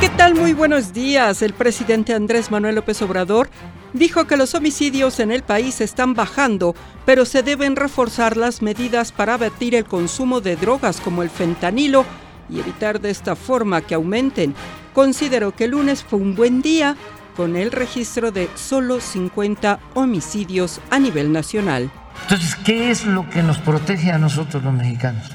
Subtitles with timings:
[0.00, 0.34] ¿Qué tal?
[0.34, 1.40] Muy buenos días.
[1.40, 3.48] El presidente Andrés Manuel López Obrador
[3.94, 6.74] dijo que los homicidios en el país están bajando,
[7.06, 12.04] pero se deben reforzar las medidas para abatir el consumo de drogas como el fentanilo
[12.50, 14.54] y evitar de esta forma que aumenten.
[14.92, 16.94] Considero que el lunes fue un buen día
[17.34, 21.90] con el registro de solo 50 homicidios a nivel nacional.
[22.22, 25.30] Entonces, ¿qué es lo que nos protege a nosotros los mexicanos?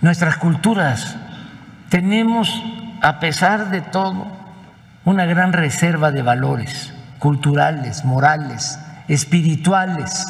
[0.00, 1.16] Nuestras culturas.
[1.90, 2.50] Tenemos
[3.00, 4.26] a pesar de todo,
[5.04, 10.26] una gran reserva de valores culturales, morales, espirituales.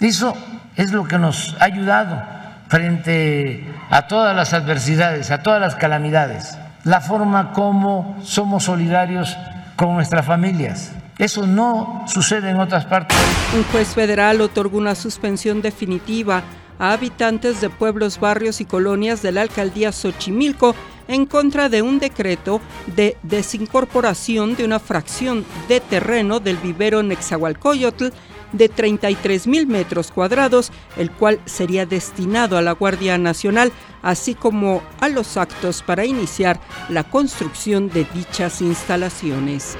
[0.00, 0.36] Eso
[0.76, 2.22] es lo que nos ha ayudado
[2.68, 9.36] frente a todas las adversidades, a todas las calamidades, la forma como somos solidarios
[9.76, 10.92] con nuestras familias.
[11.18, 13.18] Eso no sucede en otras partes.
[13.56, 16.42] Un juez federal otorgó una suspensión definitiva
[16.78, 20.76] a habitantes de pueblos, barrios y colonias de la alcaldía Xochimilco
[21.08, 22.60] en contra de un decreto
[22.94, 28.08] de desincorporación de una fracción de terreno del vivero Nexahualcoyotl
[28.52, 34.82] de 33 mil metros cuadrados, el cual sería destinado a la Guardia Nacional, así como
[35.00, 39.76] a los actos para iniciar la construcción de dichas instalaciones.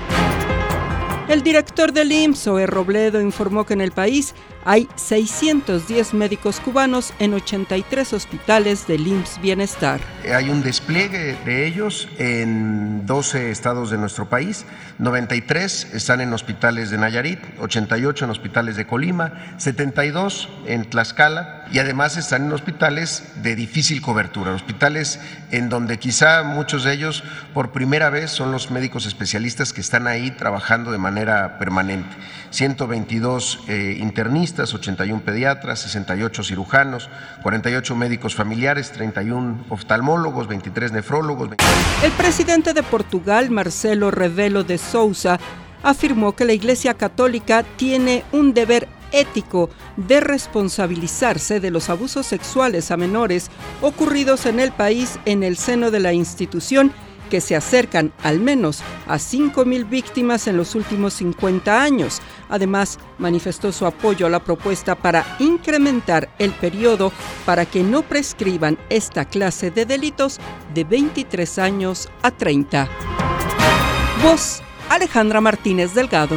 [1.29, 4.35] El director del IMSS, Oe Robledo, informó que en el país
[4.65, 10.01] hay 610 médicos cubanos en 83 hospitales del IMSS Bienestar.
[10.35, 14.65] Hay un despliegue de ellos en 12 estados de nuestro país,
[14.99, 21.79] 93 están en hospitales de Nayarit, 88 en hospitales de Colima, 72 en Tlaxcala y
[21.79, 25.21] además están en hospitales de difícil cobertura, hospitales
[25.51, 27.25] en donde quizá muchos de ellos
[27.55, 32.17] por primera vez son los médicos especialistas que están ahí trabajando de manera permanente.
[32.51, 37.11] 122 eh, internistas, 81 pediatras, 68 cirujanos,
[37.43, 41.51] 48 médicos familiares, 31 oftalmólogos, 23 nefrólogos.
[42.03, 45.39] El presidente de Portugal, Marcelo Rebelo de Sousa,
[45.83, 52.91] afirmó que la Iglesia Católica tiene un deber ético de responsabilizarse de los abusos sexuales
[52.91, 56.93] a menores ocurridos en el país en el seno de la institución
[57.29, 62.21] que se acercan al menos a 5.000 víctimas en los últimos 50 años.
[62.49, 67.13] Además, manifestó su apoyo a la propuesta para incrementar el periodo
[67.45, 70.39] para que no prescriban esta clase de delitos
[70.75, 72.89] de 23 años a 30.
[74.23, 76.37] Voz Alejandra Martínez Delgado.